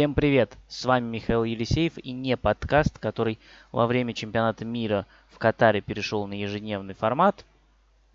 Всем 0.00 0.14
привет! 0.14 0.56
С 0.66 0.86
вами 0.86 1.04
Михаил 1.04 1.44
Елисеев 1.44 1.98
и 1.98 2.12
не 2.12 2.38
подкаст, 2.38 2.98
который 2.98 3.38
во 3.70 3.86
время 3.86 4.14
чемпионата 4.14 4.64
мира 4.64 5.06
в 5.28 5.36
Катаре 5.36 5.82
перешел 5.82 6.26
на 6.26 6.32
ежедневный 6.32 6.94
формат. 6.94 7.44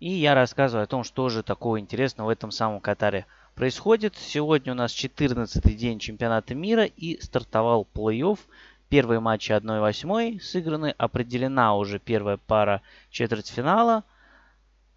И 0.00 0.10
я 0.10 0.34
рассказываю 0.34 0.82
о 0.82 0.88
том, 0.88 1.04
что 1.04 1.28
же 1.28 1.44
такого 1.44 1.78
интересного 1.78 2.26
в 2.26 2.30
этом 2.30 2.50
самом 2.50 2.80
Катаре 2.80 3.24
происходит. 3.54 4.16
Сегодня 4.16 4.72
у 4.72 4.74
нас 4.74 4.90
14-й 4.90 5.74
день 5.74 6.00
чемпионата 6.00 6.56
мира 6.56 6.86
и 6.86 7.20
стартовал 7.20 7.86
плей-офф. 7.94 8.40
Первые 8.88 9.20
матчи 9.20 9.52
1-8 9.52 10.40
сыграны, 10.40 10.92
определена 10.98 11.76
уже 11.76 12.00
первая 12.00 12.36
пара 12.36 12.82
четвертьфинала. 13.10 14.02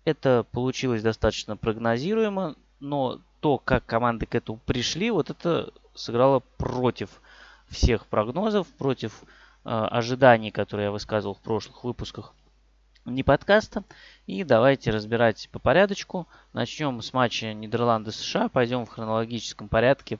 Это 0.06 0.44
получилось 0.52 1.04
достаточно 1.04 1.56
прогнозируемо, 1.56 2.56
но 2.80 3.22
то, 3.40 3.58
как 3.58 3.86
команды 3.86 4.26
к 4.26 4.36
этому 4.36 4.60
пришли, 4.66 5.12
вот 5.12 5.30
это 5.30 5.72
сыграло 5.94 6.42
против 6.58 7.22
всех 7.68 8.06
прогнозов, 8.06 8.68
против 8.68 9.24
э, 9.24 9.70
ожиданий, 9.70 10.52
которые 10.52 10.86
я 10.86 10.92
высказывал 10.92 11.36
в 11.36 11.40
прошлых 11.40 11.84
выпусках 11.84 12.34
не 13.06 13.24
подкаста. 13.24 13.84
И 14.28 14.44
давайте 14.44 14.92
разбирать 14.92 15.50
по 15.52 15.60
порядочку. 15.60 16.28
Начнем 16.54 17.02
с 17.02 17.14
матча 17.14 17.54
Нидерланды-США. 17.54 18.50
Пойдем 18.50 18.86
в 18.86 18.90
хронологическом 18.90 19.68
порядке. 19.68 20.20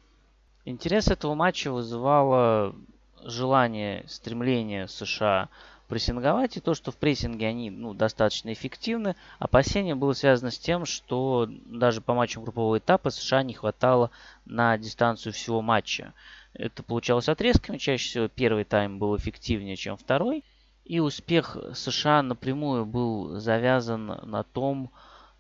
Интерес 0.66 1.08
этого 1.08 1.36
матча 1.36 1.72
вызывало 1.72 2.76
желание, 3.24 4.06
стремление 4.08 4.88
США 4.88 5.50
прессинговать, 5.90 6.56
и 6.56 6.62
то, 6.62 6.76
что 6.76 6.92
в 6.92 6.98
прессинге 6.98 7.48
они 7.48 7.72
ну, 7.72 7.94
достаточно 7.94 8.54
эффективны. 8.54 9.16
Опасение 9.40 9.96
было 9.96 10.14
связано 10.14 10.52
с 10.52 10.58
тем, 10.58 10.86
что 10.86 11.50
даже 11.66 12.00
по 12.00 12.14
матчам 12.14 12.44
группового 12.44 12.78
этапа 12.78 13.10
США 13.10 13.44
не 13.44 13.54
хватало 13.54 14.12
на 14.46 14.78
дистанцию 14.78 15.34
всего 15.34 15.62
матча. 15.62 16.14
Это 16.54 16.84
получалось 16.84 17.28
отрезками, 17.28 17.78
чаще 17.78 18.08
всего 18.08 18.28
первый 18.28 18.64
тайм 18.64 19.00
был 19.00 19.18
эффективнее, 19.18 19.76
чем 19.76 19.98
второй. 19.98 20.44
И 20.86 21.00
успех 21.00 21.58
США 21.74 22.22
напрямую 22.22 22.86
был 22.86 23.40
завязан 23.40 24.06
на 24.06 24.44
том, 24.44 24.92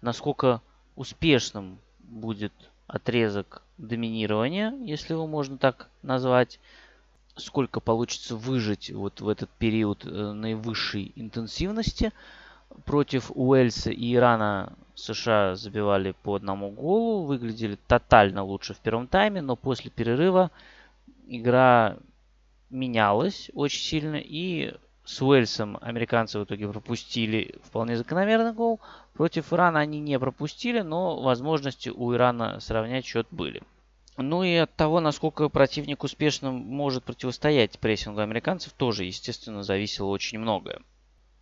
насколько 0.02 0.62
успешным 0.96 1.80
будет 2.00 2.54
отрезок 2.88 3.62
доминирования, 3.78 4.74
если 4.84 5.14
его 5.14 5.28
можно 5.28 5.58
так 5.58 5.90
назвать, 6.02 6.60
сколько 7.36 7.80
получится 7.80 8.36
выжить 8.36 8.92
вот 8.92 9.22
в 9.22 9.28
этот 9.28 9.50
период 9.52 10.06
э, 10.06 10.32
наивысшей 10.32 11.12
интенсивности. 11.16 12.12
Против 12.86 13.32
Уэльса 13.34 13.92
и 13.92 14.14
Ирана 14.14 14.74
США 14.96 15.56
забивали 15.56 16.14
по 16.24 16.36
одному 16.36 16.70
голу, 16.70 17.26
выглядели 17.26 17.78
тотально 17.88 18.44
лучше 18.44 18.74
в 18.74 18.78
первом 18.78 19.08
тайме, 19.08 19.42
но 19.42 19.56
после 19.56 19.90
перерыва 19.90 20.52
игра 21.28 21.98
менялась 22.70 23.50
очень 23.54 23.82
сильно, 23.82 24.18
и 24.18 24.76
с 25.04 25.22
Уэльсом 25.22 25.78
американцы 25.82 26.38
в 26.40 26.44
итоге 26.44 26.68
пропустили 26.68 27.56
вполне 27.64 27.98
закономерный 27.98 28.54
гол. 28.54 28.80
Против 29.14 29.52
Ирана 29.52 29.80
они 29.80 30.00
не 30.00 30.20
пропустили, 30.20 30.82
но 30.82 31.20
возможности 31.20 31.90
у 31.90 32.14
Ирана 32.14 32.60
сравнять 32.60 33.06
счет 33.06 33.26
были. 33.32 33.64
Ну 34.22 34.44
и 34.44 34.54
от 34.56 34.76
того, 34.76 35.00
насколько 35.00 35.48
противник 35.48 36.04
успешно 36.04 36.52
может 36.52 37.06
противостоять 37.06 37.80
прессингу 37.80 38.20
американцев, 38.20 38.74
тоже, 38.74 39.06
естественно, 39.06 39.64
зависело 39.64 40.08
очень 40.08 40.40
многое. 40.40 40.82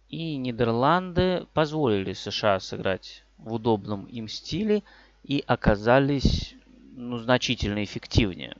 И 0.09 0.37
Нидерланды 0.37 1.47
позволили 1.53 2.13
США 2.13 2.59
сыграть 2.59 3.23
в 3.39 3.53
удобном 3.53 4.05
им 4.05 4.27
стиле 4.27 4.83
и 5.23 5.43
оказались 5.47 6.53
ну, 6.95 7.17
значительно 7.17 7.83
эффективнее. 7.83 8.55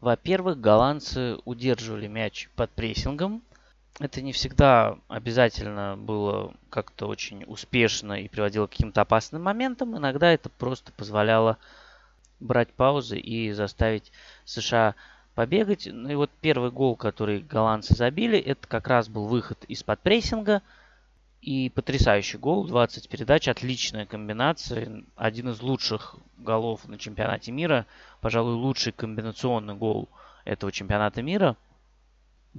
Во-первых, 0.00 0.60
голландцы 0.60 1.38
удерживали 1.46 2.06
мяч 2.06 2.50
под 2.54 2.70
прессингом. 2.70 3.42
Это 3.98 4.20
не 4.20 4.32
всегда 4.32 4.98
обязательно 5.08 5.96
было 5.96 6.54
как-то 6.68 7.06
очень 7.06 7.44
успешно 7.46 8.20
и 8.20 8.28
приводило 8.28 8.66
к 8.66 8.70
каким-то 8.70 9.00
опасным 9.00 9.42
моментам. 9.42 9.96
Иногда 9.96 10.30
это 10.30 10.50
просто 10.50 10.92
позволяло 10.92 11.56
брать 12.40 12.72
паузы 12.72 13.18
и 13.18 13.52
заставить 13.52 14.12
США 14.44 14.94
побегать. 15.34 15.88
Ну 15.90 16.08
и 16.10 16.14
вот 16.14 16.30
первый 16.40 16.70
гол, 16.70 16.96
который 16.96 17.40
голландцы 17.40 17.94
забили, 17.94 18.38
это 18.38 18.66
как 18.66 18.88
раз 18.88 19.08
был 19.08 19.26
выход 19.26 19.64
из-под 19.68 20.00
прессинга. 20.00 20.62
И 21.40 21.70
потрясающий 21.70 22.36
гол, 22.36 22.66
20 22.66 23.08
передач, 23.08 23.46
отличная 23.46 24.06
комбинация. 24.06 25.04
Один 25.14 25.50
из 25.50 25.62
лучших 25.62 26.16
голов 26.36 26.86
на 26.88 26.98
чемпионате 26.98 27.52
мира. 27.52 27.86
Пожалуй, 28.20 28.54
лучший 28.54 28.92
комбинационный 28.92 29.74
гол 29.74 30.08
этого 30.44 30.72
чемпионата 30.72 31.22
мира. 31.22 31.56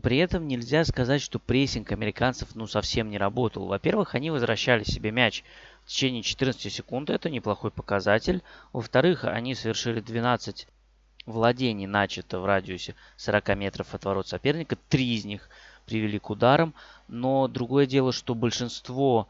При 0.01 0.17
этом 0.17 0.47
нельзя 0.47 0.85
сказать, 0.85 1.21
что 1.21 1.39
прессинг 1.39 1.91
американцев 1.91 2.55
ну 2.55 2.67
совсем 2.67 3.09
не 3.09 3.17
работал. 3.17 3.67
Во-первых, 3.67 4.15
они 4.15 4.31
возвращали 4.31 4.83
себе 4.83 5.11
мяч 5.11 5.43
в 5.89 5.91
течение 5.91 6.21
14 6.21 6.71
секунд. 6.71 7.09
Это 7.09 7.31
неплохой 7.31 7.71
показатель. 7.71 8.43
Во-вторых, 8.73 9.23
они 9.23 9.55
совершили 9.55 10.01
12 10.01 10.67
владений 11.25 11.87
начато 11.87 12.39
в 12.39 12.45
радиусе 12.45 12.93
40 13.17 13.57
метров 13.57 13.95
от 13.95 14.05
ворот 14.05 14.27
соперника. 14.27 14.77
Три 14.87 15.15
из 15.15 15.25
них 15.25 15.49
привели 15.87 16.19
к 16.19 16.29
ударам. 16.29 16.75
Но 17.07 17.47
другое 17.47 17.87
дело, 17.87 18.11
что 18.11 18.35
большинство 18.35 19.27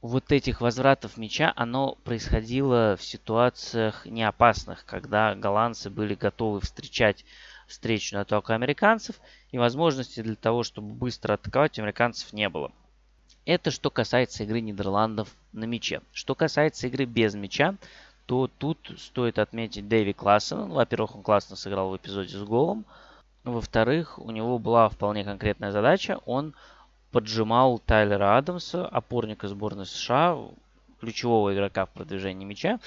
вот 0.00 0.30
этих 0.30 0.60
возвратов 0.60 1.16
мяча, 1.16 1.52
оно 1.56 1.96
происходило 2.04 2.96
в 2.96 3.02
ситуациях 3.02 4.06
неопасных, 4.06 4.84
когда 4.84 5.34
голландцы 5.34 5.90
были 5.90 6.14
готовы 6.14 6.60
встречать 6.60 7.24
встречную 7.66 8.22
атаку 8.22 8.52
американцев, 8.52 9.16
и 9.50 9.58
возможности 9.58 10.22
для 10.22 10.36
того, 10.36 10.62
чтобы 10.62 10.94
быстро 10.94 11.34
атаковать, 11.34 11.80
у 11.80 11.82
американцев 11.82 12.32
не 12.32 12.48
было. 12.48 12.70
Это 13.48 13.70
что 13.70 13.88
касается 13.88 14.44
игры 14.44 14.60
Нидерландов 14.60 15.34
на 15.54 15.64
мяче. 15.64 16.02
Что 16.12 16.34
касается 16.34 16.86
игры 16.86 17.06
без 17.06 17.34
мяча, 17.34 17.76
то 18.26 18.50
тут 18.58 18.92
стоит 18.98 19.38
отметить 19.38 19.88
Дэви 19.88 20.12
Классена. 20.12 20.66
Во-первых, 20.66 21.16
он 21.16 21.22
классно 21.22 21.56
сыграл 21.56 21.88
в 21.88 21.96
эпизоде 21.96 22.36
с 22.36 22.42
голом. 22.42 22.84
Во-вторых, 23.44 24.18
у 24.18 24.30
него 24.32 24.58
была 24.58 24.90
вполне 24.90 25.24
конкретная 25.24 25.72
задача. 25.72 26.20
Он 26.26 26.52
поджимал 27.10 27.78
Тайлера 27.78 28.36
Адамса, 28.36 28.86
опорника 28.86 29.48
сборной 29.48 29.86
США, 29.86 30.36
ключевого 31.00 31.54
игрока 31.54 31.86
в 31.86 31.90
продвижении 31.92 32.44
мяча. 32.44 32.78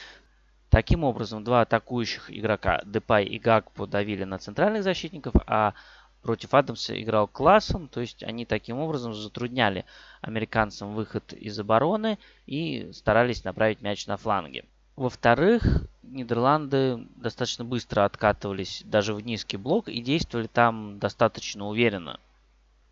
Таким 0.70 1.04
образом, 1.04 1.44
два 1.44 1.62
атакующих 1.62 2.30
игрока, 2.30 2.84
Депай 2.86 3.26
и 3.26 3.40
Гакпо, 3.40 3.88
давили 3.88 4.26
на 4.26 4.38
центральных 4.38 4.84
защитников, 4.84 5.34
а 5.48 5.74
против 6.22 6.54
Адамса 6.54 7.02
играл 7.02 7.28
классом, 7.28 7.88
то 7.88 8.02
есть 8.02 8.24
они 8.24 8.46
таким 8.46 8.80
образом 8.80 9.14
затрудняли 9.14 9.86
американцам 10.22 10.94
выход 10.94 11.34
из 11.34 11.60
обороны 11.60 12.20
и 12.46 12.92
старались 12.94 13.44
направить 13.44 13.82
мяч 13.82 14.08
на 14.08 14.18
фланге. 14.18 14.66
Во-вторых, 14.96 15.88
Нидерланды 16.04 17.08
достаточно 17.16 17.64
быстро 17.64 18.06
откатывались 18.06 18.84
даже 18.86 19.14
в 19.14 19.22
низкий 19.22 19.58
блок 19.58 19.88
и 19.88 20.02
действовали 20.02 20.48
там 20.48 21.00
достаточно 21.00 21.68
уверенно. 21.68 22.20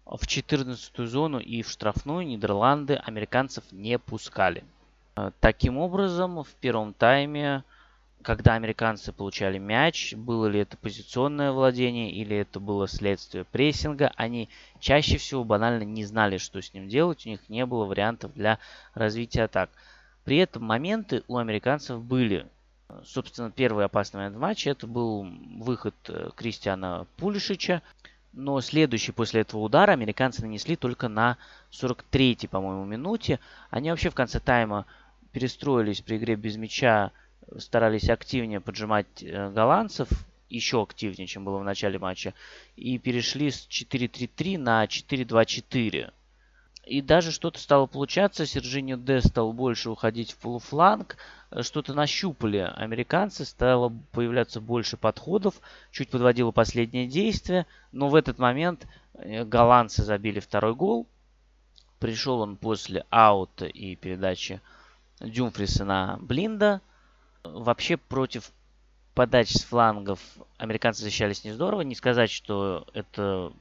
В 0.06 0.23
14-ю 0.23 1.06
зону 1.06 1.39
и 1.39 1.62
в 1.62 1.69
штрафную 1.69 2.25
Нидерланды 2.25 2.95
американцев 2.95 3.63
не 3.72 4.00
пускали. 4.00 4.63
Таким 5.39 5.78
образом, 5.78 6.44
в 6.44 6.50
первом 6.62 6.94
тайме 6.94 7.63
когда 8.22 8.56
американцы 8.56 9.13
получали 9.13 9.57
мяч, 9.57 10.13
было 10.13 10.47
ли 10.47 10.59
это 10.59 10.75
позиционное 10.78 11.52
владение 11.52 12.12
или 12.12 12.35
это 12.35 12.59
было 12.59 12.88
следствие 12.88 13.46
прессинга, 13.46 14.12
они 14.16 14.50
чаще 14.80 15.18
всего 15.18 15.44
банально 15.44 15.84
не 15.84 16.03
знали, 16.03 16.38
что 16.38 16.62
с 16.62 16.74
ним 16.74 16.90
делать, 16.90 17.25
у 17.25 17.30
них 17.30 17.40
не 17.47 17.66
было 17.66 17.85
вариантов 17.85 18.34
для 18.34 18.59
развития 18.94 19.44
атак. 19.44 19.69
При 20.25 20.38
этом 20.38 20.63
моменты 20.63 21.24
у 21.28 21.38
американцев 21.38 22.02
были. 22.02 22.46
Собственно, 23.06 23.52
первый 23.52 23.85
опасный 23.85 24.18
момент 24.18 24.36
в 24.36 24.40
матче 24.40 24.72
это 24.72 24.88
был 24.88 25.24
выход 25.57 25.96
э, 26.07 26.31
Кристиана 26.36 27.06
Пулишича, 27.18 27.83
но 28.33 28.60
следующий 28.62 29.12
после 29.12 29.42
этого 29.42 29.62
удара 29.62 29.92
американцы 29.92 30.42
нанесли 30.42 30.75
только 30.75 31.07
на 31.07 31.38
43-й, 31.71 32.48
по-моему, 32.48 32.86
минуте. 32.86 33.39
Они 33.69 33.92
вообще 33.92 34.10
в 34.10 34.16
конце 34.16 34.39
тайма 34.39 34.86
перестроились 35.31 36.01
при 36.01 36.18
игре 36.18 36.36
без 36.36 36.57
мяча 36.57 37.12
старались 37.57 38.10
активнее 38.10 38.62
поджимать 38.62 39.24
э, 39.24 39.50
голландцев, 39.51 40.10
еще 40.50 40.81
активнее, 40.81 41.28
чем 41.28 41.46
было 41.46 41.60
в 41.60 41.63
начале 41.63 42.00
матча, 42.00 42.34
и 42.75 42.98
перешли 42.98 43.51
с 43.51 43.68
4-3-3 43.68 44.57
на 44.57 44.86
4-2-4. 44.86 46.12
И 46.86 47.01
даже 47.01 47.31
что-то 47.31 47.60
стало 47.60 47.86
получаться, 47.86 48.48
Сержиньо 48.48 48.98
Д 48.98 49.22
стал 49.22 49.54
больше 49.54 49.92
уходить 49.92 50.31
в 50.31 50.38
полуфланг, 50.38 51.18
э, 51.51 51.62
что-то 51.62 51.94
нащупали 51.94 52.57
американцы, 52.57 53.46
стало 53.46 53.94
появляться 54.12 54.60
больше 54.60 54.98
подходов, 54.98 55.56
чуть 55.92 56.10
подводило 56.10 56.52
последнее 56.52 57.07
действие, 57.07 57.66
но 57.92 58.10
в 58.10 58.16
этот 58.16 58.40
момент 58.40 58.88
э, 59.13 59.44
голландцы 59.44 60.04
забили 60.04 60.40
второй 60.40 60.75
гол. 60.75 61.07
Пришел 62.00 62.40
он 62.40 62.56
после 62.56 63.06
аута 63.10 63.66
и 63.66 63.95
передачи 63.95 64.62
Дюмфриса 65.19 65.84
на 65.84 66.18
Блинда– 66.22 66.81
вообще 67.44 67.97
против 67.97 68.51
подач 69.13 69.51
с 69.51 69.63
флангов 69.63 70.19
американцы 70.57 71.01
защищались 71.01 71.44
не 71.44 71.51
здорово. 71.51 71.81
Не 71.81 71.95
сказать, 71.95 72.30
что 72.30 72.88
это 72.94 73.51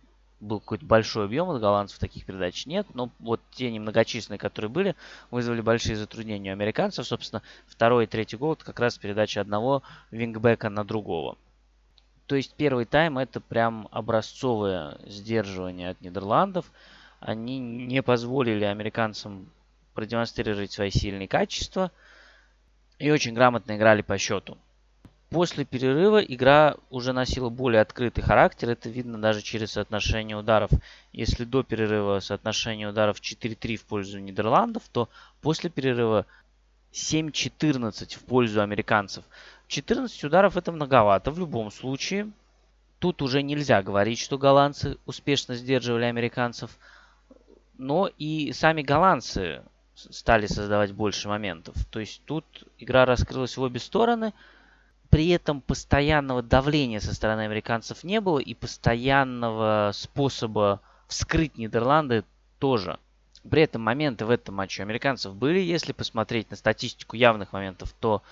был 0.40 0.60
какой-то 0.60 0.84
большой 0.84 1.25
объем 1.25 1.50
от 1.50 1.60
голландцев, 1.60 1.98
таких 1.98 2.25
передач 2.25 2.66
нет. 2.66 2.86
Но 2.94 3.10
вот 3.19 3.40
те 3.50 3.70
немногочисленные, 3.70 4.38
которые 4.38 4.70
были, 4.70 4.94
вызвали 5.30 5.60
большие 5.60 5.96
затруднения 5.96 6.50
у 6.50 6.52
американцев. 6.52 7.06
Собственно, 7.06 7.42
второй 7.66 8.04
и 8.04 8.06
третий 8.06 8.36
гол 8.36 8.52
это 8.52 8.64
как 8.64 8.78
раз 8.80 8.98
передача 8.98 9.40
одного 9.40 9.82
вингбека 10.10 10.70
на 10.70 10.84
другого. 10.84 11.36
То 12.26 12.36
есть 12.36 12.54
первый 12.54 12.84
тайм 12.84 13.19
это 13.19 13.40
прям 13.40 13.88
образцовое 13.90 14.98
сдерживание 15.06 15.90
от 15.90 16.00
Нидерландов. 16.02 16.70
Они 17.20 17.58
не 17.58 18.02
позволили 18.02 18.64
американцам 18.64 19.50
продемонстрировать 19.94 20.70
свои 20.70 20.90
сильные 20.90 21.26
качества 21.26 21.90
и 22.98 23.10
очень 23.10 23.34
грамотно 23.34 23.76
играли 23.76 24.02
по 24.02 24.18
счету. 24.18 24.58
После 25.30 25.66
перерыва 25.66 26.18
игра 26.18 26.76
уже 26.88 27.12
носила 27.12 27.50
более 27.50 27.82
открытый 27.82 28.24
характер. 28.24 28.70
Это 28.70 28.88
видно 28.88 29.20
даже 29.20 29.42
через 29.42 29.72
соотношение 29.72 30.36
ударов. 30.36 30.70
Если 31.12 31.44
до 31.44 31.62
перерыва 31.62 32.20
соотношение 32.20 32.88
ударов 32.88 33.20
4-3 33.20 33.76
в 33.76 33.84
пользу 33.84 34.18
Нидерландов, 34.20 34.84
то 34.90 35.10
после 35.42 35.68
перерыва 35.68 36.24
7-14 36.92 38.16
в 38.16 38.24
пользу 38.24 38.62
американцев. 38.62 39.22
14 39.66 40.24
ударов 40.24 40.56
это 40.56 40.72
многовато 40.72 41.30
в 41.30 41.38
любом 41.38 41.70
случае. 41.70 42.30
Тут 42.98 43.20
уже 43.20 43.42
нельзя 43.42 43.82
говорить, 43.82 44.18
что 44.18 44.38
голландцы 44.38 44.96
успешно 45.04 45.54
сдерживали 45.56 46.04
американцев. 46.04 46.70
Но 47.76 48.10
и 48.16 48.52
сами 48.52 48.80
голландцы 48.80 49.62
стали 50.10 50.46
создавать 50.46 50.92
больше 50.92 51.28
моментов. 51.28 51.74
То 51.90 52.00
есть 52.00 52.22
тут 52.24 52.44
игра 52.78 53.04
раскрылась 53.04 53.56
в 53.56 53.62
обе 53.62 53.80
стороны– 53.80 54.32
при 55.10 55.28
этом 55.28 55.60
постоянного 55.60 56.42
давления 56.42 57.00
со 57.00 57.14
стороны 57.14 57.42
американцев 57.42 58.04
не 58.04 58.20
было 58.20 58.38
и 58.38 58.54
постоянного 58.54 59.90
способа 59.94 60.80
вскрыть 61.06 61.56
Нидерланды 61.56 62.24
тоже. 62.58 62.98
При 63.48 63.62
этом 63.62 63.82
моменты 63.82 64.26
в 64.26 64.30
этом 64.30 64.56
матче 64.56 64.82
у 64.82 64.84
американцев 64.84 65.34
были. 65.34 65.60
Если 65.60 65.92
посмотреть 65.92 66.50
на 66.50 66.56
статистику 66.56 67.16
явных 67.16 67.52
моментов, 67.52 67.94
то 67.98 68.22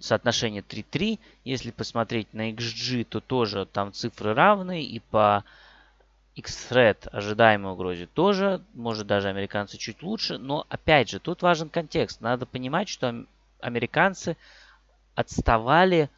соотношение 0.00 0.62
3-3. 0.62 1.20
Если 1.44 1.70
посмотреть 1.70 2.32
на 2.32 2.50
XG, 2.50 3.04
то 3.04 3.20
тоже 3.20 3.66
там 3.66 3.92
цифры 3.92 4.34
равны. 4.34 4.82
И 4.82 4.98
по 4.98 5.44
X-Thread 6.36 7.08
ожидаемой 7.08 7.72
угрозе 7.72 8.06
тоже. 8.06 8.62
Может 8.74 9.06
даже 9.06 9.28
американцы 9.28 9.78
чуть 9.78 10.02
лучше. 10.02 10.38
Но 10.38 10.66
опять 10.68 11.08
же, 11.08 11.18
тут 11.18 11.42
важен 11.42 11.70
контекст. 11.70 12.20
Надо 12.20 12.44
понимать, 12.44 12.88
что 12.88 13.24
американцы 13.60 14.36
отставали 15.14 16.10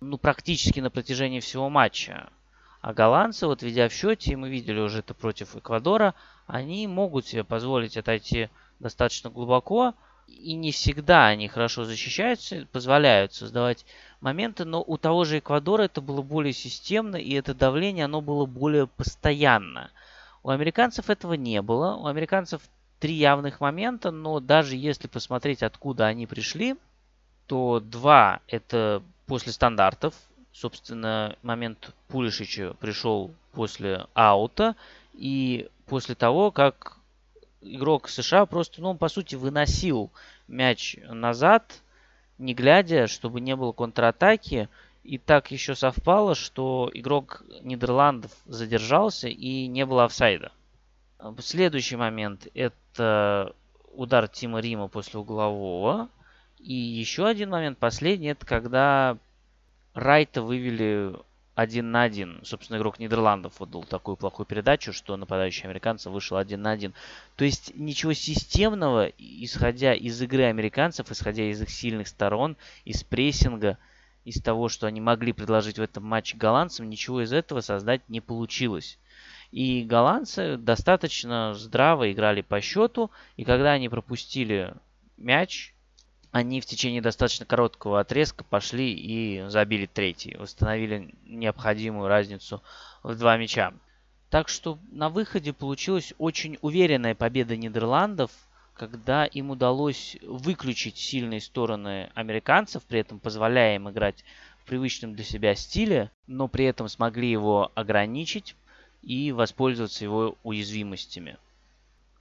ну, 0.00 0.18
практически 0.18 0.80
на 0.80 0.90
протяжении 0.90 1.38
всего 1.38 1.70
матча. 1.70 2.30
А 2.80 2.92
голландцы, 2.92 3.46
вот 3.46 3.62
ведя 3.62 3.88
в 3.88 3.92
счете, 3.92 4.36
мы 4.36 4.50
видели 4.50 4.80
уже 4.80 4.98
это 4.98 5.14
против 5.14 5.54
Эквадора, 5.54 6.14
они 6.48 6.88
могут 6.88 7.26
себе 7.26 7.44
позволить 7.44 7.96
отойти 7.96 8.50
достаточно 8.80 9.30
глубоко. 9.30 9.94
И 10.26 10.54
не 10.54 10.72
всегда 10.72 11.28
они 11.28 11.46
хорошо 11.46 11.84
защищаются, 11.84 12.66
позволяют 12.72 13.32
создавать 13.32 13.84
моменты, 14.22 14.64
но 14.64 14.82
у 14.82 14.96
того 14.96 15.24
же 15.24 15.38
Эквадора 15.38 15.82
это 15.82 16.00
было 16.00 16.22
более 16.22 16.52
системно, 16.52 17.16
и 17.16 17.32
это 17.34 17.54
давление, 17.54 18.06
оно 18.06 18.20
было 18.20 18.46
более 18.46 18.86
постоянно. 18.86 19.90
У 20.42 20.50
американцев 20.50 21.10
этого 21.10 21.34
не 21.34 21.60
было. 21.62 21.94
У 21.96 22.06
американцев 22.06 22.62
три 22.98 23.14
явных 23.14 23.60
момента, 23.60 24.10
но 24.10 24.40
даже 24.40 24.76
если 24.76 25.08
посмотреть, 25.08 25.62
откуда 25.62 26.06
они 26.06 26.26
пришли, 26.26 26.76
то 27.46 27.80
два 27.80 28.40
это 28.46 29.02
после 29.26 29.52
стандартов. 29.52 30.14
Собственно, 30.52 31.36
момент 31.42 31.94
Пулишича 32.08 32.74
пришел 32.74 33.32
после 33.52 34.06
аута 34.14 34.76
и 35.14 35.68
после 35.86 36.14
того, 36.14 36.50
как 36.50 36.98
игрок 37.60 38.08
США 38.08 38.46
просто, 38.46 38.80
ну, 38.80 38.94
по 38.94 39.08
сути, 39.08 39.34
выносил 39.34 40.10
мяч 40.48 40.96
назад, 41.08 41.80
не 42.42 42.54
глядя, 42.54 43.06
чтобы 43.06 43.40
не 43.40 43.56
было 43.56 43.72
контратаки. 43.72 44.68
И 45.04 45.18
так 45.18 45.50
еще 45.50 45.74
совпало, 45.74 46.34
что 46.34 46.90
игрок 46.94 47.42
Нидерландов 47.62 48.30
задержался 48.46 49.28
и 49.28 49.66
не 49.66 49.84
было 49.84 50.04
офсайда. 50.04 50.52
Следующий 51.40 51.96
момент 51.96 52.46
это 52.54 53.54
удар 53.94 54.28
Тима 54.28 54.60
Рима 54.60 54.88
после 54.88 55.18
углового. 55.18 56.08
И 56.58 56.74
еще 56.74 57.26
один 57.26 57.50
момент, 57.50 57.78
последний, 57.78 58.28
это 58.28 58.46
когда 58.46 59.18
Райта 59.94 60.42
вывели 60.42 61.14
один 61.62 61.90
на 61.90 62.02
один. 62.02 62.40
Собственно, 62.44 62.76
игрок 62.76 62.98
Нидерландов 62.98 63.60
отдал 63.60 63.84
такую 63.84 64.16
плохую 64.16 64.46
передачу, 64.46 64.92
что 64.92 65.16
нападающий 65.16 65.64
американцев 65.64 66.12
вышел 66.12 66.36
один 66.36 66.62
на 66.62 66.72
один. 66.72 66.92
То 67.36 67.44
есть 67.44 67.72
ничего 67.74 68.12
системного, 68.12 69.10
исходя 69.18 69.94
из 69.94 70.20
игры 70.20 70.44
американцев, 70.44 71.10
исходя 71.10 71.44
из 71.50 71.62
их 71.62 71.70
сильных 71.70 72.08
сторон, 72.08 72.56
из 72.84 73.02
прессинга, 73.02 73.78
из 74.24 74.40
того, 74.40 74.68
что 74.68 74.86
они 74.86 75.00
могли 75.00 75.32
предложить 75.32 75.78
в 75.78 75.82
этом 75.82 76.04
матче 76.04 76.36
голландцам, 76.36 76.90
ничего 76.90 77.22
из 77.22 77.32
этого 77.32 77.60
создать 77.60 78.02
не 78.08 78.20
получилось. 78.20 78.98
И 79.50 79.84
голландцы 79.84 80.56
достаточно 80.56 81.54
здраво 81.54 82.10
играли 82.10 82.40
по 82.40 82.60
счету, 82.60 83.10
и 83.36 83.44
когда 83.44 83.72
они 83.72 83.88
пропустили 83.88 84.74
мяч, 85.16 85.71
они 86.32 86.62
в 86.62 86.66
течение 86.66 87.02
достаточно 87.02 87.44
короткого 87.44 88.00
отрезка 88.00 88.42
пошли 88.42 88.92
и 88.92 89.44
забили 89.48 89.84
третий. 89.84 90.34
Восстановили 90.36 91.14
необходимую 91.26 92.08
разницу 92.08 92.62
в 93.02 93.14
два 93.16 93.36
мяча. 93.36 93.74
Так 94.30 94.48
что 94.48 94.78
на 94.90 95.10
выходе 95.10 95.52
получилась 95.52 96.14
очень 96.16 96.58
уверенная 96.62 97.14
победа 97.14 97.54
Нидерландов, 97.54 98.30
когда 98.72 99.26
им 99.26 99.50
удалось 99.50 100.16
выключить 100.22 100.96
сильные 100.96 101.42
стороны 101.42 102.10
американцев, 102.14 102.82
при 102.84 103.00
этом 103.00 103.20
позволяя 103.20 103.76
им 103.76 103.90
играть 103.90 104.24
в 104.62 104.64
привычном 104.64 105.14
для 105.14 105.24
себя 105.24 105.54
стиле, 105.54 106.10
но 106.26 106.48
при 106.48 106.64
этом 106.64 106.88
смогли 106.88 107.30
его 107.30 107.70
ограничить 107.74 108.56
и 109.02 109.32
воспользоваться 109.32 110.02
его 110.02 110.38
уязвимостями. 110.44 111.36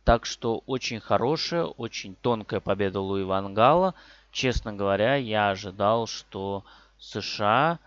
Так 0.04 0.26
что 0.26 0.64
очень 0.66 1.00
хорошая, 1.00 1.66
очень 1.66 2.16
тонкая 2.16 2.60
победа 2.60 3.00
Луи 3.00 3.24
Вангала. 3.24 3.94
Честно 4.32 4.74
говоря, 4.74 5.16
я 5.16 5.52
ожидал, 5.52 6.08
что 6.08 6.64
США 6.98 7.80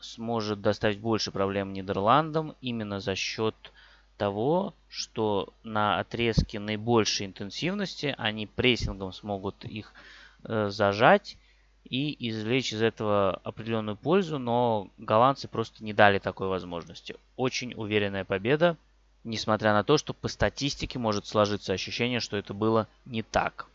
сможет 0.00 0.60
доставить 0.60 1.00
больше 1.00 1.32
проблем 1.32 1.72
Нидерландам 1.72 2.54
именно 2.60 3.00
за 3.00 3.14
счет 3.14 3.54
того, 4.16 4.74
что 4.88 5.52
на 5.62 5.98
отрезке 5.98 6.58
наибольшей 6.58 7.26
интенсивности 7.26 8.14
они 8.16 8.46
прессингом 8.46 9.12
смогут 9.12 9.64
их 9.64 9.92
э, 10.44 10.68
зажать 10.70 11.36
и 11.84 12.28
извлечь 12.28 12.72
из 12.72 12.82
этого 12.82 13.40
определенную 13.44 13.96
пользу, 13.96 14.38
но 14.38 14.88
голландцы 14.98 15.48
просто 15.48 15.84
не 15.84 15.92
дали 15.92 16.18
такой 16.18 16.48
возможности. 16.48 17.16
Очень 17.36 17.74
уверенная 17.74 18.24
победа 18.24 18.76
несмотря 19.26 19.72
на 19.72 19.82
то, 19.82 19.98
что 19.98 20.14
по 20.14 20.28
статистике 20.28 20.98
может 20.98 21.26
сложиться 21.26 21.72
ощущение, 21.72 22.20
что 22.20 22.36
это 22.36 22.54
было 22.54 22.86
не 23.04 23.22
так. 23.22 23.66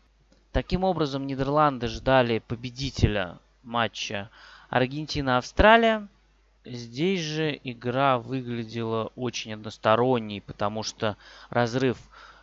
Таким 0.50 0.82
образом, 0.82 1.26
Нидерланды 1.26 1.86
ждали 1.88 2.40
победителя 2.40 3.38
матча 3.62 4.30
Аргентина-Австралия. 4.70 6.08
Здесь 6.64 7.20
же 7.20 7.58
игра 7.64 8.18
выглядела 8.18 9.12
очень 9.14 9.54
односторонней, 9.54 10.40
потому 10.40 10.82
что 10.82 11.16
разрыв 11.50 11.98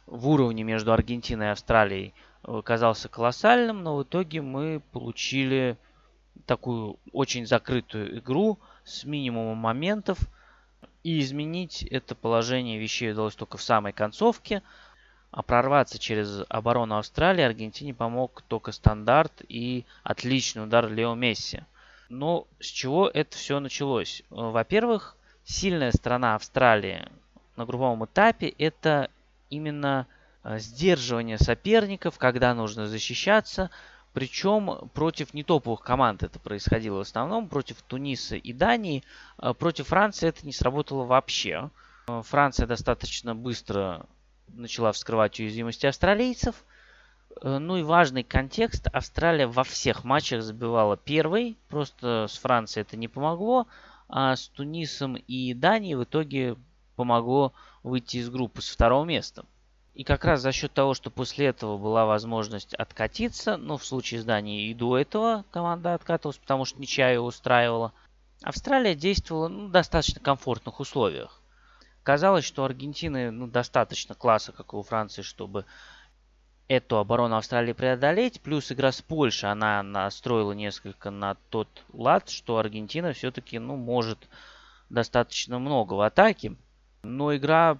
в 0.05 0.27
уровне 0.27 0.63
между 0.63 0.93
Аргентиной 0.93 1.47
и 1.47 1.49
Австралией 1.49 2.13
оказался 2.43 3.09
колоссальным, 3.09 3.83
но 3.83 3.97
в 3.97 4.03
итоге 4.03 4.41
мы 4.41 4.81
получили 4.91 5.77
такую 6.45 6.97
очень 7.11 7.45
закрытую 7.45 8.19
игру 8.19 8.59
с 8.83 9.03
минимумом 9.03 9.57
моментов– 9.57 10.19
и 11.03 11.20
изменить 11.22 11.84
это 11.84 12.15
положение 12.15 12.79
вещей 12.79 13.12
удалось 13.12 13.36
только 13.36 13.58
в 13.58 13.62
самой 13.62 13.94
концовке. 13.94 14.62
А 15.32 15.44
прорваться 15.44 16.00
через 16.00 16.44
оборону 16.50 16.98
Австралии 16.98 17.44
Аргентине 17.44 17.94
помог 17.94 18.41
только 18.48 18.72
стандарт 18.72 19.44
и 19.48 19.86
отличный 20.03 20.63
удар 20.63 20.89
Лео 20.89 21.13
Месси. 21.13 21.62
Но 22.10 22.48
с 22.60 22.65
чего 22.65 23.08
это 23.08 23.38
все 23.38 23.60
началось? 23.60 24.24
Во-первых, 24.32 25.15
сильная 25.44 25.91
страна 25.91 26.34
Австралии 26.34 27.08
на 27.56 27.65
групповом 27.65 28.06
этапе 28.06 28.50
это 28.58 29.12
именно 29.51 30.08
э, 30.44 30.58
сдерживание 30.58 31.38
соперников, 31.38 32.18
когда 32.18 32.56
нужно 32.56 32.88
защищаться, 32.88 33.70
причем 34.13 34.89
против 34.93 35.33
нетоповых 35.33 35.81
команд 35.81 36.23
это 36.23 36.39
происходило 36.39 36.97
в 36.97 37.01
основном, 37.01 37.47
против 37.47 37.81
Туниса 37.83 38.35
и 38.35 38.53
Дании. 38.53 39.03
А 39.37 39.53
против 39.53 39.87
Франции 39.87 40.29
это 40.29 40.45
не 40.45 40.51
сработало 40.51 41.05
вообще. 41.05 41.69
Франция 42.23 42.65
достаточно 42.65 43.35
быстро 43.35 44.07
начала 44.47 44.91
вскрывать 44.91 45.39
уязвимости 45.39 45.85
австралийцев. 45.85 46.63
Э, 47.41 47.59
ну 47.59 47.77
и 47.77 47.83
важный 47.83 48.23
контекст. 48.23 48.87
Австралия 48.91 49.47
во 49.47 49.63
всех 49.63 50.03
матчах 50.03 50.41
забивала 50.41 50.97
первой. 50.97 51.57
Просто 51.67 52.25
с 52.27 52.37
Францией 52.37 52.81
это 52.81 52.97
не 52.97 53.07
помогло. 53.07 53.67
А 54.07 54.35
с 54.35 54.47
Тунисом 54.47 55.15
и 55.15 55.53
Данией 55.53 55.95
в 55.95 56.03
итоге 56.03 56.57
помогло 56.95 57.53
выйти 57.83 58.17
из 58.17 58.29
группы 58.29 58.61
с 58.61 58.69
второго 58.69 59.05
места. 59.05 59.45
И 60.00 60.06
как 60.06 60.24
раз 60.24 60.39
за 60.39 60.53
счет 60.53 60.72
того, 60.72 60.94
что 60.94 61.12
после 61.12 61.48
этого 61.48 61.77
была 61.77 62.06
возможность 62.06 62.74
откатиться, 62.74 63.58
ну, 63.58 63.75
в 63.75 63.84
случае 63.84 64.24
Данией 64.24 64.72
и 64.72 64.74
до 64.74 64.98
этого 64.98 65.44
команда 65.51 65.94
откатывалась, 65.94 66.38
потому 66.38 66.63
что 66.63 66.79
ничья 66.79 67.10
ее 67.10 67.20
устраивала, 67.20 67.91
Австралия 68.41 68.96
действовала 68.96 69.50
ну, 69.50 69.68
в 69.68 69.72
достаточно 69.72 70.22
комфортных 70.22 70.79
условиях. 70.79 71.41
Казалось, 72.03 72.46
что 72.46 72.63
Аргентины 72.63 73.29
ну, 73.29 73.46
достаточно 73.46 74.15
класса, 74.15 74.53
как 74.53 74.72
и 74.72 74.77
у 74.77 74.84
Франции, 74.84 75.22
чтобы 75.22 75.65
эту 76.70 76.96
оборону 76.96 77.36
Австралии 77.36 77.74
преодолеть. 77.74 78.39
Плюс 78.39 78.72
игра 78.72 78.94
с 78.94 79.01
Польшей, 79.01 79.51
она 79.51 79.84
настроила 79.84 80.53
несколько 80.53 81.10
на 81.10 81.36
тот 81.50 81.68
лад, 81.91 82.29
что 82.29 82.58
Аргентина 82.58 83.12
все-таки 83.12 83.60
ну, 83.60 83.75
может 83.75 84.29
достаточно 84.89 85.60
много 85.60 85.96
в 85.96 86.00
атаке. 86.00 86.56
Но 87.03 87.36
игра 87.36 87.79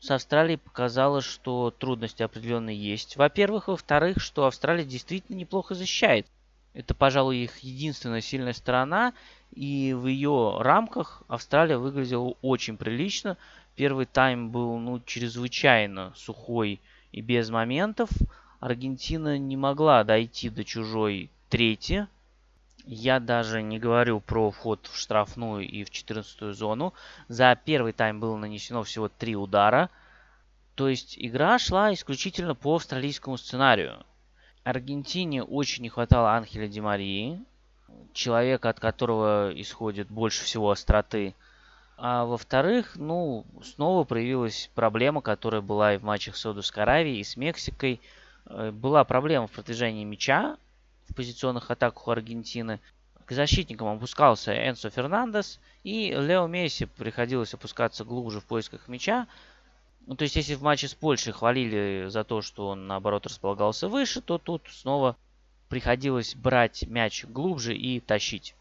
с 0.00 0.10
Австралией 0.10 0.56
показала, 0.56 1.20
что 1.20 1.70
трудности 1.70 2.22
определенно 2.22 2.70
есть. 2.70 3.16
Во-первых. 3.16 3.68
Во-вторых, 3.68 4.18
что 4.18 4.46
Австралия 4.46 4.84
действительно 4.84 5.36
неплохо 5.36 5.74
защищает. 5.74 6.26
Это, 6.72 6.94
пожалуй, 6.94 7.36
их 7.36 7.58
единственная 7.58 8.22
сильная 8.22 8.54
сторона. 8.54 9.12
И 9.54 9.92
в 9.92 10.06
ее 10.06 10.56
рамках 10.60 11.22
Австралия 11.28 11.76
выглядела 11.76 12.34
очень 12.40 12.78
прилично. 12.78 13.36
Первый 13.76 14.06
тайм 14.06 14.50
был 14.50 14.78
ну, 14.78 15.00
чрезвычайно 15.04 16.12
сухой 16.16 16.80
и 17.12 17.20
без 17.20 17.50
моментов. 17.50 18.08
Аргентина 18.58 19.38
не 19.38 19.56
могла 19.56 20.02
дойти 20.04 20.48
до 20.48 20.64
чужой 20.64 21.30
трети. 21.50 22.06
Я 22.92 23.20
даже 23.20 23.62
не 23.62 23.78
говорю 23.78 24.18
про 24.18 24.50
вход 24.50 24.88
в 24.88 24.98
штрафную 24.98 25.60
и 25.64 25.84
в 25.84 25.90
14 25.90 26.52
зону. 26.56 26.92
За 27.28 27.56
первый 27.64 27.92
тайм 27.92 28.18
было 28.18 28.36
нанесено 28.36 28.82
всего 28.82 29.08
три 29.08 29.36
удара. 29.36 29.90
То 30.74 30.88
есть 30.88 31.14
игра 31.16 31.56
шла 31.60 31.94
исключительно 31.94 32.56
по 32.56 32.74
австралийскому 32.74 33.36
сценарию. 33.36 34.04
Аргентине 34.64 35.44
очень 35.44 35.84
не 35.84 35.88
хватало 35.88 36.34
Анхеля 36.34 36.66
Ди 36.66 36.80
Марии, 36.80 37.40
человека, 38.12 38.70
от 38.70 38.80
которого 38.80 39.52
исходит 39.54 40.08
больше 40.08 40.42
всего 40.42 40.72
остроты. 40.72 41.36
А 41.96 42.24
во-вторых, 42.24 42.96
ну, 42.96 43.46
снова 43.62 44.02
появилась 44.02 44.68
проблема, 44.74 45.20
которая 45.20 45.60
была 45.60 45.94
и 45.94 45.98
в 45.98 46.02
матчах 46.02 46.34
с 46.34 46.40
Саудовской 46.40 46.82
Аравией, 46.82 47.20
и 47.20 47.24
с 47.24 47.36
Мексикой. 47.36 48.00
Э, 48.46 48.72
была 48.72 49.04
проблема 49.04 49.46
в 49.46 49.52
продвижении 49.52 50.02
мяча 50.02 50.56
в 51.10 51.14
позиционных 51.14 51.70
атаках 51.70 52.08
у 52.08 52.10
Аргентины. 52.10 52.80
К 53.26 53.32
защитникам 53.32 53.88
опускался 53.88 54.52
Энсо 54.52 54.90
Фернандес, 54.90 55.60
и 55.84 56.10
Лео 56.10 56.46
Месси 56.46 56.86
приходилось 56.86 57.54
опускаться 57.54 58.04
глубже 58.04 58.40
в 58.40 58.44
поисках 58.44 58.88
мяча. 58.88 59.26
Ну, 60.06 60.16
то 60.16 60.24
есть, 60.24 60.36
если 60.36 60.54
в 60.54 60.62
матче 60.62 60.88
с 60.88 60.94
Польшей 60.94 61.32
хвалили 61.32 62.06
за 62.08 62.24
то, 62.24 62.42
что 62.42 62.68
он, 62.68 62.86
наоборот, 62.86 63.26
располагался 63.26 63.88
выше, 63.88 64.20
то 64.20 64.38
тут 64.38 64.62
снова 64.70 65.16
приходилось 65.68 66.34
брать 66.34 66.82
мяч 66.88 67.24
глубже 67.24 67.76
и 67.76 68.00
тащить. 68.00 68.54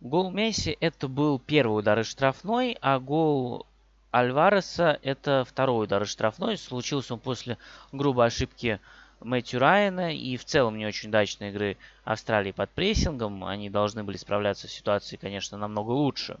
Гол 0.00 0.30
Месси 0.30 0.76
это 0.80 1.08
был 1.08 1.38
первый 1.38 1.80
удар 1.80 2.00
из 2.00 2.06
штрафной, 2.06 2.78
а 2.80 2.98
гол 2.98 3.66
Альвареса 4.12 4.98
это 5.02 5.44
второй 5.46 5.84
удар 5.84 6.02
из 6.02 6.08
штрафной. 6.08 6.56
Случился 6.56 7.14
он 7.14 7.20
после 7.20 7.58
грубой 7.92 8.26
ошибки 8.26 8.80
Мэтью 9.20 9.60
Райана 9.60 10.14
и 10.14 10.36
в 10.36 10.44
целом 10.44 10.76
не 10.76 10.86
очень 10.86 11.08
удачной 11.08 11.50
игры 11.50 11.76
Австралии 12.04 12.52
под 12.52 12.70
прессингом. 12.70 13.44
Они 13.44 13.70
должны 13.70 14.04
были 14.04 14.16
справляться 14.16 14.68
с 14.68 14.72
ситуацией, 14.72 15.18
конечно, 15.18 15.56
намного 15.58 15.90
лучше. 15.90 16.38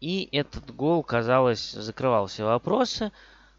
И 0.00 0.28
этот 0.32 0.74
гол, 0.74 1.02
казалось, 1.02 1.72
закрывал 1.72 2.26
все 2.26 2.44
вопросы. 2.44 3.10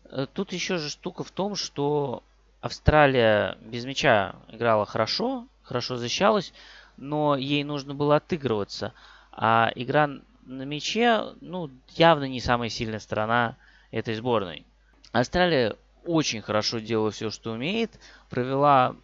Э, 0.05 0.27
тут 0.33 0.53
еще 0.53 0.77
же 0.77 0.89
штука 0.89 1.23
в 1.23 1.31
том, 1.31 1.55
что 1.55 2.23
Австралия 2.61 3.57
без 3.61 3.85
мяча 3.85 4.35
играла 4.49 4.85
хорошо, 4.85 5.47
хорошо 5.63 5.97
защищалась, 5.97 6.53
но 6.97 7.35
ей 7.35 7.63
нужно 7.63 7.93
было 7.93 8.17
отыгрываться. 8.17 8.93
А 9.31 9.71
игра 9.75 10.09
на 10.45 10.63
мяче, 10.63 11.33
ну, 11.41 11.69
явно 11.95 12.25
не 12.25 12.41
самая 12.41 12.69
сильная 12.69 12.99
сторона 12.99 13.55
этой 13.91 14.15
сборной. 14.15 14.65
Австралия 15.11 15.75
очень 16.09 16.41
хорошо 16.41 16.79
делала 16.79 17.11
все, 17.11 17.29
что 17.29 17.51
умеет, 17.51 17.91
провела, 18.29 18.95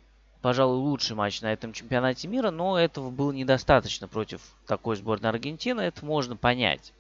пожалуй, 0.41 0.77
лучший 0.77 1.15
матч 1.15 1.41
на 1.41 1.53
этом 1.53 1.71
чемпионате 1.71 2.27
мира, 2.27 2.49
но 2.49 2.79
этого 2.79 3.11
было 3.11 3.31
недостаточно 3.31 4.07
против 4.07 4.41
такой 4.65 4.95
сборной 4.95 5.29
Аргентины, 5.29 5.81
это 5.81 6.03
можно 6.03 6.35
понять. 6.35 6.93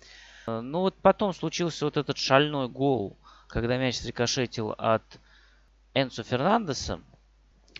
Ну 0.45 0.81
вот 0.81 0.93
потом 1.01 1.33
случился 1.33 1.85
вот 1.85 1.97
этот 1.97 2.17
шальной 2.17 2.67
гол, 2.69 3.17
когда 3.47 3.77
мяч 3.77 3.97
срикошетил 3.97 4.75
от 4.77 5.03
Энсо 5.95 6.23
Фернандеса. 6.23 6.99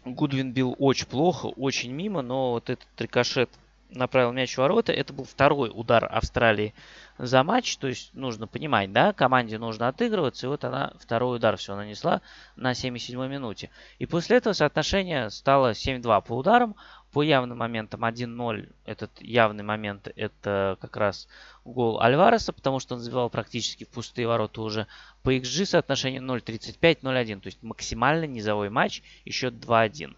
Гудвин 0.03 0.51
бил 0.51 0.75
очень 0.79 1.07
плохо, 1.07 1.47
очень 1.47 1.91
мимо, 1.91 2.21
но 2.21 2.51
вот 2.51 2.69
этот 2.69 2.87
рикошет 2.97 3.49
направил 3.89 4.31
мяч 4.31 4.53
в 4.53 4.57
ворота. 4.57 4.91
Это 4.91 5.13
был 5.13 5.23
второй 5.23 5.71
удар 5.73 6.07
Австралии 6.11 6.73
за 7.17 7.43
матч. 7.43 7.77
То 7.77 7.87
есть 7.87 8.13
нужно 8.13 8.47
понимать, 8.47 8.91
да, 8.91 9.13
команде 9.13 9.57
нужно 9.57 9.87
отыгрываться. 9.87 10.47
И 10.47 10.49
вот 10.49 10.63
она 10.63 10.93
второй 10.99 11.37
удар 11.37 11.57
все 11.57 11.75
нанесла 11.75 12.21
на 12.55 12.71
77-й 12.71 13.27
минуте. 13.27 13.69
И 13.99 14.05
после 14.05 14.37
этого 14.37 14.53
соотношение 14.53 15.29
стало 15.29 15.71
7-2 15.71 16.25
по 16.25 16.37
ударам. 16.37 16.75
По 17.11 17.21
явным 17.21 17.59
моментам 17.59 18.03
1-0. 18.03 18.73
Этот 18.83 19.21
явный 19.21 19.63
момент 19.63 20.09
это 20.17 20.77
как 20.81 20.97
раз 20.97 21.29
гол 21.63 22.01
Альвареса, 22.01 22.51
потому 22.51 22.79
что 22.79 22.95
он 22.95 22.99
забивал 22.99 23.29
практически 23.29 23.85
пустые 23.85 24.27
ворота 24.27 24.61
уже. 24.61 24.87
По 25.23 25.33
XG 25.33 25.65
соотношение 25.65 26.19
0.35-0.1. 26.21 27.39
То 27.39 27.47
есть 27.47 27.63
максимально 27.63 28.25
низовой 28.25 28.69
матч. 28.69 29.01
Еще 29.23 29.47
2-1. 29.47 30.15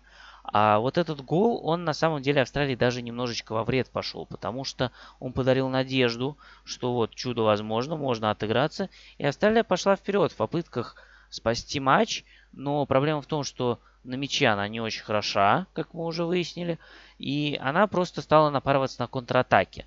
А 0.54 0.80
вот 0.80 0.98
этот 0.98 1.22
гол, 1.22 1.60
он 1.64 1.84
на 1.84 1.94
самом 1.94 2.22
деле 2.22 2.42
Австралии 2.42 2.76
даже 2.76 3.02
немножечко 3.02 3.52
во 3.54 3.64
вред 3.64 3.90
пошел, 3.90 4.26
потому 4.26 4.64
что 4.64 4.92
он 5.20 5.34
подарил 5.34 5.68
надежду, 5.68 6.38
что 6.64 6.94
вот 6.94 7.14
чудо 7.14 7.42
возможно, 7.42 7.98
можно 7.98 8.32
отыграться. 8.32 8.90
И 9.18 9.26
Австралия 9.26 9.64
пошла 9.64 9.96
вперед 9.96 10.32
в 10.32 10.36
попытках 10.38 10.96
спасти 11.30 11.80
матч, 11.82 12.24
но 12.54 12.86
проблема 12.86 13.22
в 13.22 13.26
том, 13.26 13.44
что 13.44 13.80
на 14.06 14.16
мяче 14.16 14.48
она 14.48 14.70
не 14.70 14.80
очень 14.80 15.04
хороша, 15.04 15.68
как 15.74 15.94
мы 15.94 16.06
уже 16.06 16.24
выяснили, 16.24 16.80
и 17.18 17.60
она 17.62 17.86
просто 17.88 18.22
стала 18.22 18.50
напарываться 18.50 19.02
на 19.02 19.08
контратаке. 19.08 19.86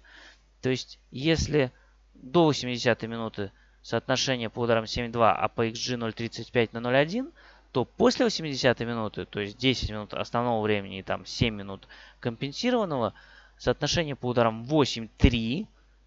То 0.61 0.69
есть, 0.69 0.99
если 1.11 1.73
до 2.15 2.45
80 2.45 3.03
минуты 3.05 3.51
соотношение 3.83 4.51
по 4.51 4.61
ударам 4.61 4.85
7-2, 4.85 5.33
а 5.33 5.49
по 5.49 5.67
XG 5.67 5.97
0.35 5.97 6.69
на 6.73 6.79
0.1, 6.79 7.33
то 7.73 7.85
после 7.85 8.25
80 8.25 8.81
минуты, 8.81 9.27
то 9.27 9.41
есть 9.41 9.57
10 9.57 9.91
минут 9.91 10.15
основного 10.15 10.63
времени 10.63 10.99
и 10.99 11.03
там 11.03 11.25
7 11.25 11.55
минут 11.55 11.87
компенсированного, 12.19 13.15
соотношение 13.59 14.17
по 14.17 14.29
ударам 14.29 14.65
8-3, 14.65 15.67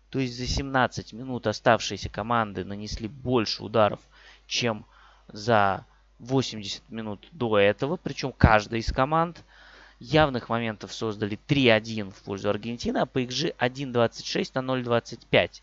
то 0.09 0.19
есть 0.19 0.37
за 0.37 0.45
17 0.45 1.13
минут 1.13 1.47
оставшиеся 1.47 2.09
команды 2.09 2.65
нанесли 2.65 3.07
больше 3.07 3.63
ударов, 3.63 3.99
чем 4.45 4.85
за 5.27 5.85
80 6.19 6.89
минут 6.89 7.27
до 7.31 7.57
этого, 7.57 7.97
причем 7.97 8.33
каждая 8.33 8.79
из 8.79 8.91
команд 8.91 9.43
явных 9.99 10.49
моментов 10.49 10.93
создали 10.93 11.39
3-1 11.47 12.11
в 12.11 12.21
пользу 12.23 12.49
Аргентины, 12.49 12.97
а 12.97 13.05
по 13.05 13.21
XG 13.21 13.55
1.26 13.57 14.51
на 14.61 14.79
0.25. 14.79 15.61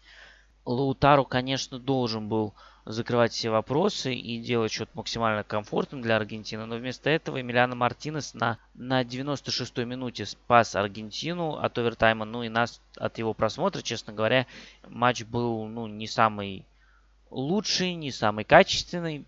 Лаутару, 0.64 1.25
конечно, 1.25 1.78
должен 1.78 2.28
был 2.28 2.54
закрывать 2.92 3.32
все 3.32 3.50
вопросы 3.50 4.14
и 4.14 4.38
делать 4.38 4.73
что-то 4.73 4.92
максимально 4.94 5.42
комфортным 5.44 6.02
для 6.02 6.16
Аргентины. 6.16 6.66
Но 6.66 6.76
вместо 6.76 7.11
этого 7.11 7.40
Эмилиано 7.40 7.75
Мартинес 7.75 8.35
на, 8.35 8.59
на 8.75 9.02
96-й 9.02 9.85
минуте 9.85 10.26
спас 10.26 10.75
Аргентину 10.76 11.54
от 11.54 11.78
овертайма. 11.78 12.25
Ну 12.25 12.42
и 12.42 12.49
нас 12.49 12.80
от 12.97 13.18
его 13.18 13.35
просмотра, 13.35 13.82
честно 13.82 14.12
говоря, 14.12 14.47
матч 14.88 15.25
был 15.25 15.66
ну, 15.66 15.87
не 15.87 16.06
самый 16.06 16.64
лучший, 17.30 17.94
не 17.94 18.11
самый 18.11 18.44
качественный. 18.44 19.25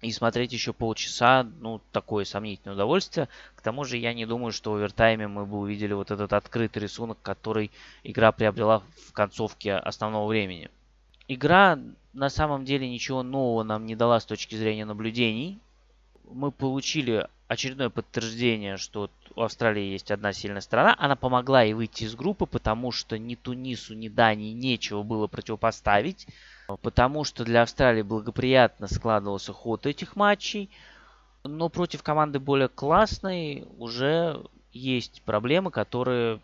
И 0.00 0.12
смотреть 0.12 0.52
еще 0.52 0.72
полчаса, 0.72 1.44
ну, 1.58 1.80
такое 1.90 2.24
сомнительное 2.24 2.74
удовольствие. 2.74 3.28
К 3.56 3.62
тому 3.62 3.84
же 3.84 3.96
я 3.96 4.14
не 4.14 4.26
думаю, 4.26 4.52
что 4.52 4.70
в 4.70 4.74
овертайме 4.76 5.26
мы 5.26 5.44
бы 5.44 5.58
увидели 5.58 5.92
вот 5.92 6.12
этот 6.12 6.32
открытый 6.32 6.82
рисунок, 6.82 7.18
который 7.20 7.72
игра 8.04 8.30
приобрела 8.30 8.84
в 9.08 9.12
концовке 9.12 9.74
основного 9.74 10.28
времени. 10.28 10.70
Игра 11.28 11.78
на 12.14 12.30
самом 12.30 12.64
деле 12.64 12.88
ничего 12.88 13.22
нового 13.22 13.62
нам 13.62 13.84
не 13.84 13.94
дала 13.94 14.18
с 14.18 14.24
точки 14.24 14.54
зрения 14.54 14.86
наблюдений. 14.86 15.58
Мы 16.24 16.50
получили 16.50 17.28
очередное 17.48 17.90
подтверждение, 17.90 18.78
что 18.78 19.10
у 19.36 19.42
Австралии 19.42 19.92
есть 19.92 20.10
одна 20.10 20.32
сильная 20.32 20.62
сторона. 20.62 20.96
Она 20.98 21.16
помогла 21.16 21.62
ей 21.62 21.74
выйти 21.74 22.04
из 22.04 22.14
группы, 22.14 22.46
потому 22.46 22.92
что 22.92 23.18
ни 23.18 23.34
Тунису, 23.34 23.94
ни 23.94 24.08
Дании 24.08 24.52
нечего 24.52 25.02
было 25.02 25.26
противопоставить. 25.26 26.26
Потому 26.82 27.24
что 27.24 27.44
для 27.44 27.62
Австралии 27.62 28.02
благоприятно 28.02 28.88
складывался 28.88 29.52
ход 29.52 29.86
этих 29.86 30.16
матчей. 30.16 30.70
Но 31.44 31.68
против 31.68 32.02
команды 32.02 32.40
более 32.40 32.68
классной 32.68 33.66
уже 33.78 34.42
есть 34.72 35.22
проблемы, 35.22 35.70
которые 35.70 36.40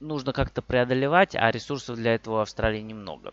нужно 0.00 0.32
как-то 0.32 0.62
преодолевать, 0.62 1.34
а 1.34 1.50
ресурсов 1.50 1.96
для 1.96 2.14
этого 2.14 2.36
в 2.36 2.40
Австралии 2.40 2.80
немного. 2.80 3.32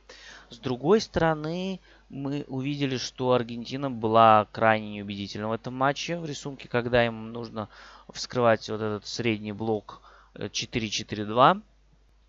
С 0.49 0.57
другой 0.57 1.01
стороны, 1.01 1.79
мы 2.09 2.45
увидели, 2.47 2.97
что 2.97 3.33
Аргентина 3.33 3.89
была 3.89 4.47
крайне 4.51 4.91
неубедительна 4.91 5.49
в 5.49 5.51
этом 5.51 5.73
матче 5.73 6.17
в 6.17 6.25
рисунке, 6.25 6.67
когда 6.67 7.05
им 7.05 7.31
нужно 7.33 7.69
вскрывать 8.11 8.69
вот 8.69 8.81
этот 8.81 9.07
средний 9.07 9.51
блок 9.51 10.01
4-4-2. 10.35 11.57
Э, 11.57 11.61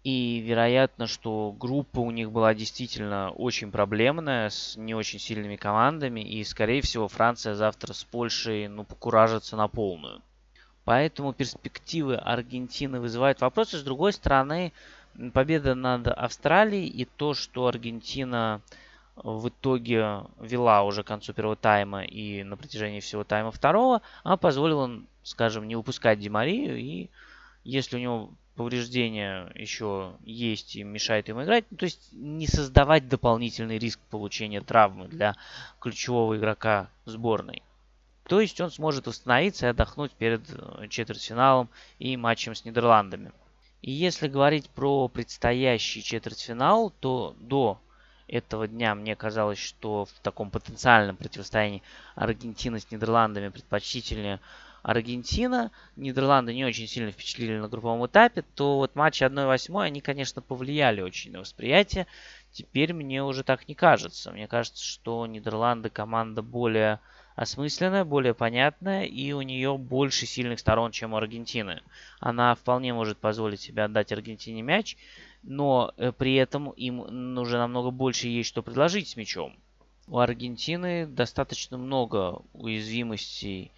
И 0.05 0.39
вероятно, 0.41 1.07
что 1.07 1.55
группа 1.59 2.01
у 2.01 2.11
них 2.11 2.31
была 2.31 2.55
действительно 2.55 3.31
очень 3.31 3.71
проблемная, 3.71 4.51
с 4.51 4.77
не 4.77 4.95
очень 4.95 5.19
сильными 5.19 5.57
командами. 5.57 6.21
И, 6.21 6.45
скорее 6.45 6.81
всего, 6.83 7.09
Франция 7.09 7.55
завтра 7.55 7.93
с 7.93 8.05
Польшей 8.05 8.69
ну, 8.69 8.85
покуражится 8.85 9.57
на 9.57 9.69
полную. 9.69 10.23
Поэтому 10.85 11.33
перспективы 11.33 12.17
Аргентины 12.17 13.01
вызывают 13.01 13.41
вопросы. 13.41 13.79
С 13.79 13.83
другой 13.83 14.13
стороны, 14.13 14.73
победа 15.33 15.75
над 15.75 16.09
Австралией 16.09 16.89
и 16.89 17.05
то, 17.05 17.35
что 17.35 17.67
Аргентина 17.67 18.61
в 19.17 19.49
итоге 19.49 20.23
вела 20.41 20.83
уже 20.83 21.05
к 21.05 21.07
концу 21.07 21.33
первого 21.33 21.57
тайма 21.57 22.03
и 22.05 22.43
на 22.43 22.57
протяжении 22.57 23.01
всего 23.01 23.25
тайма 23.25 23.53
второго, 23.53 24.03
она 24.25 24.37
позволила, 24.37 24.91
скажем, 25.23 25.69
не 25.69 25.77
упускать 25.77 26.19
Димарию. 26.19 26.77
И 26.77 27.09
если 27.63 27.97
у 27.97 28.01
него 28.01 28.31
повреждения 28.57 29.51
еще 29.55 30.13
есть 30.25 30.77
и 30.77 30.83
мешает 30.83 31.29
ему 31.29 31.45
играть, 31.45 31.65
ну, 31.71 31.77
то 31.77 31.85
есть 31.85 32.13
не 32.13 32.47
создавать 32.47 33.09
дополнительный 33.09 33.79
риск 33.79 34.01
получения 34.11 34.61
травмы 34.61 35.09
для 35.09 35.37
ключевого 35.81 36.37
игрока 36.37 36.89
сборной. 37.05 37.63
То 38.27 38.41
есть 38.41 38.61
он 38.61 38.71
сможет 38.71 39.07
восстановиться 39.07 39.67
и 39.67 39.71
отдохнуть 39.71 40.13
перед 40.13 40.43
э, 40.51 40.89
четвертьфиналом 40.89 41.69
и 41.99 42.17
матчем 42.17 42.55
с 42.55 42.65
Нидерландами. 42.65 43.33
И 43.83 43.91
если 43.91 44.29
говорить 44.29 44.71
про 44.71 45.09
предстоящий 45.09 46.03
четвертьфинал, 46.03 46.91
то 47.01 47.37
до 47.39 47.79
этого 48.27 48.67
дня 48.67 48.95
мне 48.95 49.15
казалось, 49.15 49.59
что 49.59 50.07
в 50.07 50.13
таком 50.23 50.51
потенциальном 50.51 51.17
противостоянии 51.17 51.83
Аргентина 52.15 52.81
с 52.81 52.91
Нидерландами 52.91 53.51
предпочтительнее 53.51 54.41
Аргентина. 54.83 55.71
Нидерланды 55.97 56.55
не 56.55 56.65
очень 56.65 56.87
сильно 56.87 57.11
впечатлили 57.11 57.59
на 57.59 57.69
групповом 57.69 58.07
этапе, 58.07 58.43
то 58.55 58.77
вот 58.77 58.95
матчи 58.95 59.23
1-8, 59.23 59.83
они, 59.83 60.01
конечно, 60.01 60.41
повлияли 60.43 61.01
очень 61.01 61.33
на 61.33 61.41
восприятие. 61.41 62.07
Теперь 62.53 62.93
мне 62.93 63.23
уже 63.23 63.45
так 63.45 63.69
не 63.69 63.75
кажется. 63.75 64.31
Мне 64.31 64.47
кажется, 64.47 64.85
что 64.85 65.27
Нидерланды 65.27 65.91
команда 65.91 66.43
более 66.43 67.01
осмысленная, 67.35 68.05
более 68.05 68.35
понятная, 68.35 69.05
и 69.05 69.33
у 69.33 69.43
нее 69.43 69.77
больше 69.77 70.27
сильных 70.27 70.61
сторон, 70.61 70.93
чем 70.93 71.13
у 71.13 71.17
Аргентины. 71.17 71.83
Она 72.21 72.55
вполне 72.55 72.95
может 72.95 73.19
позволить 73.19 73.61
себе 73.61 73.85
отдать 73.85 74.13
Аргентине 74.13 74.63
мяч, 74.63 74.97
но 75.43 75.93
э, 75.97 76.13
при 76.13 76.35
этом 76.35 76.71
им 76.71 77.01
уже 77.39 77.59
намного 77.59 77.91
больше 77.91 78.29
есть 78.29 78.49
что 78.49 78.63
предложить 78.63 79.09
с 79.09 79.17
мячом. 79.17 79.57
У 80.07 80.19
Аргентины 80.19 81.07
достаточно 81.07 81.79
много 81.79 82.43
уязвимостей 82.53 83.71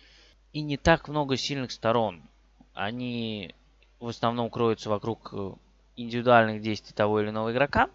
и 0.53 0.61
не 0.61 0.77
так 0.77 1.09
много 1.09 1.37
сильных 1.37 1.71
сторон. 1.71 2.23
Они 2.75 3.55
в 4.01 4.09
основном 4.09 4.51
кроются 4.51 4.91
вокруг 4.91 5.31
э, 5.33 5.53
индивидуальных 5.97 6.63
действий 6.63 6.95
того 6.95 7.21
или 7.21 7.31
иного 7.31 7.53
игрока. 7.53 7.89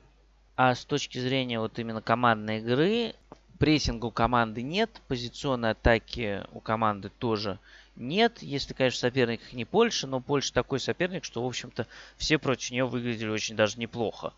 А 0.55 0.75
с 0.75 0.85
точки 0.85 1.17
зрения 1.17 1.59
вот 1.59 1.79
именно 1.79 2.01
командной 2.01 2.59
игры, 2.59 3.15
Прессинга 3.61 4.07
у 4.07 4.11
команды 4.11 4.63
нет, 4.63 4.89
позиционной 5.07 5.69
атаки 5.69 6.43
у 6.51 6.59
команды 6.59 7.09
тоже 7.09 7.59
нет. 7.95 8.41
Если, 8.41 8.73
конечно, 8.73 9.01
соперник 9.01 9.53
не 9.53 9.65
Польша, 9.65 10.07
но 10.07 10.19
Польша 10.19 10.51
такой 10.51 10.79
соперник, 10.79 11.23
что, 11.23 11.43
в 11.43 11.45
общем-то, 11.45 11.85
все 12.17 12.39
против 12.39 12.71
нее 12.71 12.85
выглядели 12.85 13.29
очень 13.29 13.55
даже 13.55 13.77
неплохо. 13.77 14.33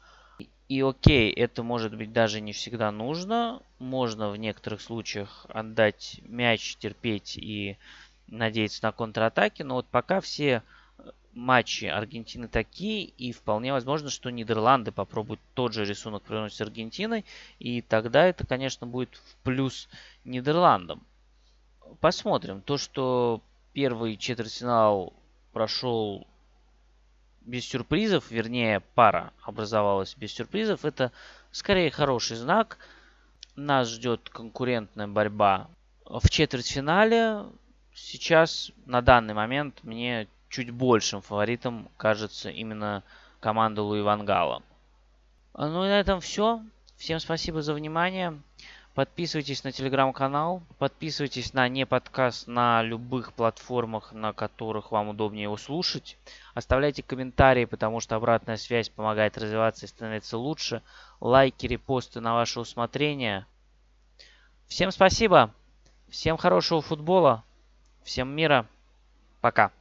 И 0.68 0.82
окей, 0.82 1.32
это 1.32 1.64
может 1.64 1.96
быть 1.96 2.12
даже 2.12 2.42
не 2.42 2.52
всегда 2.52 2.92
нужно. 2.92 3.62
Можно 3.80 4.30
в 4.30 4.36
некоторых 4.36 4.82
случаях 4.82 5.46
отдать 5.48 6.20
мяч, 6.26 6.76
терпеть 6.76 7.38
и 7.38 7.78
надеяться 8.28 8.84
на 8.84 8.92
контратаки. 8.92 9.64
Но 9.64 9.76
вот 9.76 9.88
пока 9.88 10.20
все 10.20 10.64
матчи 11.34 11.86
Аргентины 11.86 12.48
такие, 12.48 13.06
и 13.06 13.32
вполне 13.32 13.74
возможно, 13.74 14.10
что 14.10 14.30
Нидерланды 14.30 14.92
попробуют 14.92 15.40
тот 15.54 15.74
же 15.74 15.86
рисунок 15.86 16.24
провернуть 16.24 16.54
с 16.54 16.62
Аргентиной, 16.62 17.26
и 17.60 17.82
тогда 17.82 18.26
это, 18.26 18.46
конечно, 18.46 18.88
будет 18.88 19.16
в 19.16 19.36
плюс 19.44 19.90
Нидерландам. 20.24 21.04
Посмотрим. 22.00 22.62
То, 22.62 22.78
что 22.78 23.42
первый 23.74 24.18
четвертьфинал 24.18 25.14
прошел 25.52 26.28
без 27.42 27.66
сюрпризов, 27.66 28.32
вернее, 28.32 28.82
пара 28.96 29.34
образовалась 29.42 30.16
без 30.16 30.34
сюрпризов, 30.34 30.86
это 30.86 31.12
скорее 31.52 31.92
хороший 31.92 32.38
знак. 32.38 32.78
Нас 33.56 33.90
ждет 33.90 34.30
конкурентная 34.30 35.08
борьба 35.08 35.70
в 36.06 36.28
четвертьфинале. 36.30 37.46
Сейчас, 37.94 38.72
на 38.86 39.02
данный 39.02 39.36
момент, 39.36 39.84
мне 39.84 40.28
чуть 40.54 40.70
большим 40.70 41.22
фаворитом 41.22 41.90
кажется 41.98 42.52
именно 42.52 43.04
команда 43.40 43.82
Луи 43.82 44.02
Вангала. 44.02 44.62
Ну 45.56 45.84
и 45.84 45.88
на 45.88 46.00
этом 46.00 46.22
все. 46.22 46.62
Всем 46.96 47.20
спасибо 47.20 47.64
за 47.64 47.74
внимание. 47.74 48.40
Подписывайтесь 48.94 49.64
на 49.64 49.72
телеграм-канал, 49.72 50.62
подписывайтесь 50.78 51.54
на 51.54 51.68
не 51.68 51.88
подкаст 51.88 52.46
на 52.46 52.84
любых 52.84 53.34
платформах, 53.34 54.14
на 54.14 54.34
которых 54.34 54.92
вам 54.92 55.10
удобнее 55.10 55.44
его 55.44 55.58
слушать. 55.58 56.20
Оставляйте 56.54 57.02
комментарии, 57.02 57.66
потому 57.66 58.00
что 58.00 58.16
обратная 58.16 58.58
связь 58.58 58.90
помогает 58.90 59.36
развиваться 59.40 59.88
и 59.88 59.90
становиться 59.90 60.38
лучше. 60.38 60.84
Лайки, 61.20 61.66
репосты 61.66 62.20
на 62.22 62.36
ваше 62.36 62.60
усмотрение. 62.60 63.48
Всем 64.68 64.92
спасибо, 64.92 65.52
всем 66.10 66.38
хорошего 66.38 66.84
футбола, 66.84 67.44
всем 68.04 68.30
мира, 68.30 68.68
пока. 69.42 69.72